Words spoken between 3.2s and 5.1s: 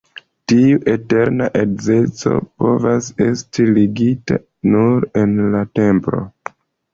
esti ligita nur